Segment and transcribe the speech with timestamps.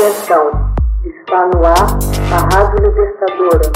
[0.00, 0.72] Atenção,
[1.04, 1.98] está no ar
[2.32, 3.70] a Rádio Libertadora.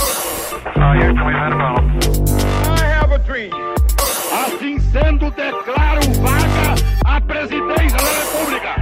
[4.33, 6.75] Assim sendo, declaro vaga
[7.05, 8.75] a presidência da República.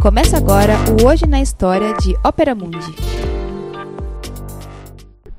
[0.00, 2.94] Começa agora o Hoje na História de Ópera Mundi.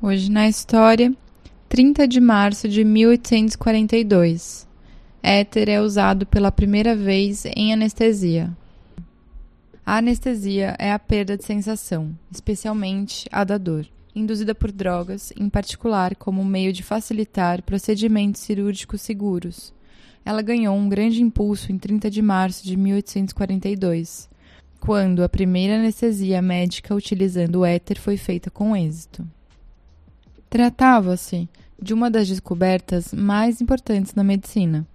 [0.01, 1.13] Hoje na História,
[1.69, 4.67] 30 de março de 1842.
[5.23, 8.51] Éter é usado pela primeira vez em anestesia.
[9.87, 15.47] A anestesia é a perda de sensação, especialmente a da dor, induzida por drogas, em
[15.47, 19.73] particular como meio de facilitar procedimentos cirúrgicos seguros.
[20.25, 24.29] Ela ganhou um grande impulso em 30 de março de 1842,
[24.81, 29.25] quando a primeira anestesia médica utilizando o éter foi feita com êxito.
[30.49, 31.47] Tratava-se
[31.81, 34.85] de uma das descobertas mais importantes na medicina,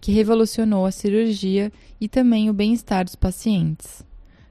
[0.00, 1.70] que revolucionou a cirurgia
[2.00, 4.09] e também o bem-estar dos pacientes.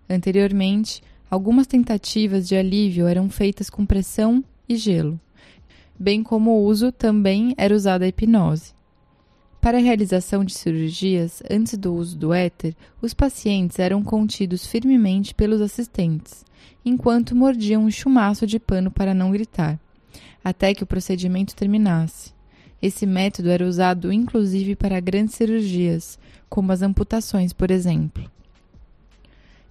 [0.09, 5.19] Anteriormente, algumas tentativas de alívio eram feitas com pressão e gelo,
[5.99, 8.73] bem como o uso também era usada a hipnose.
[9.61, 15.35] Para a realização de cirurgias, antes do uso do éter, os pacientes eram contidos firmemente
[15.35, 16.45] pelos assistentes,
[16.83, 19.77] enquanto mordiam um chumaço de pano para não gritar,
[20.43, 22.33] até que o procedimento terminasse.
[22.81, 26.17] Esse método era usado inclusive para grandes cirurgias,
[26.49, 28.23] como as amputações, por exemplo.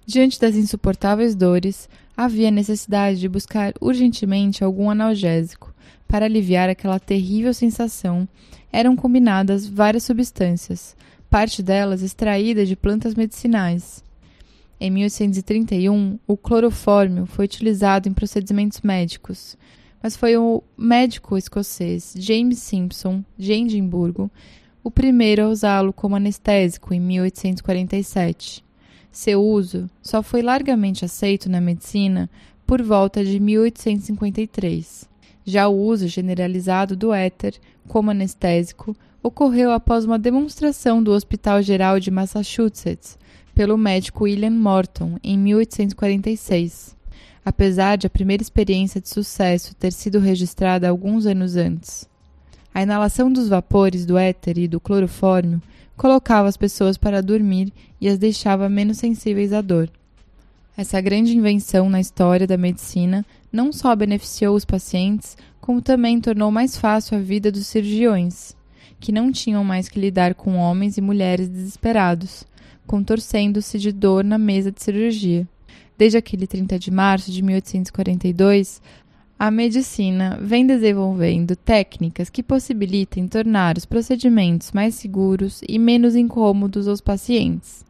[0.09, 5.71] Diante das insuportáveis dores, havia necessidade de buscar urgentemente algum analgésico.
[6.07, 8.27] Para aliviar aquela terrível sensação,
[8.71, 10.95] eram combinadas várias substâncias,
[11.29, 14.03] parte delas extraída de plantas medicinais.
[14.79, 19.55] Em 1831, o clorofórmio foi utilizado em procedimentos médicos,
[20.01, 24.31] mas foi o médico escocês James Simpson, de Edimburgo,
[24.83, 28.67] o primeiro a usá-lo como anestésico em 1847.
[29.11, 32.29] Seu uso só foi largamente aceito na medicina
[32.65, 35.09] por volta de 1853.
[35.43, 37.55] Já o uso generalizado do éter
[37.87, 43.17] como anestésico ocorreu após uma demonstração do Hospital Geral de Massachusetts
[43.53, 46.95] pelo médico William Morton em 1846,
[47.43, 52.08] apesar de a primeira experiência de sucesso ter sido registrada alguns anos antes.
[52.79, 55.61] A inalação dos vapores do éter e do clorofórmio
[55.97, 59.89] colocava as pessoas para dormir e as deixava menos sensíveis à dor.
[60.77, 66.51] Essa grande invenção na história da medicina não só beneficiou os pacientes, como também tornou
[66.51, 68.55] mais fácil a vida dos cirurgiões,
[68.97, 72.47] que não tinham mais que lidar com homens e mulheres desesperados,
[72.87, 75.45] contorcendo-se de dor na mesa de cirurgia.
[75.97, 78.81] Desde aquele 30 de março de 1842,
[79.39, 86.89] a medicina vem desenvolvendo técnicas que possibilitem tornar os procedimentos mais seguros e menos incômodos
[86.89, 87.85] aos pacientes.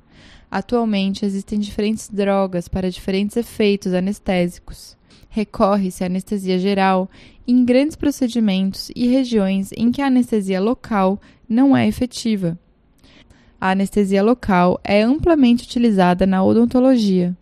[0.52, 4.96] Atualmente existem diferentes drogas para diferentes efeitos anestésicos.
[5.28, 7.10] Recorre-se à anestesia geral
[7.48, 12.60] em grandes procedimentos e regiões em que a anestesia local não é efetiva.
[13.60, 17.36] A anestesia local é amplamente utilizada na odontologia.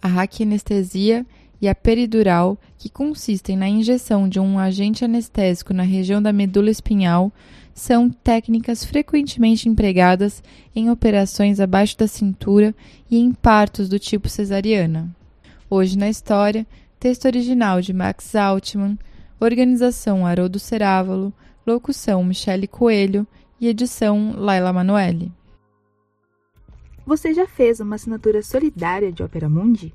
[0.00, 1.26] A raquianestesia
[1.64, 6.70] e a peridural, que consistem na injeção de um agente anestésico na região da medula
[6.70, 7.32] espinhal,
[7.72, 10.42] são técnicas frequentemente empregadas
[10.76, 12.74] em operações abaixo da cintura
[13.10, 15.08] e em partos do tipo cesariana.
[15.70, 16.66] Hoje na história,
[17.00, 18.98] texto original de Max Altman,
[19.40, 21.32] organização Haroldo Cerávalo,
[21.66, 23.26] locução Michele Coelho
[23.58, 25.32] e edição Laila Manoeli.
[27.06, 29.94] Você já fez uma assinatura solidária de Opera Mundi?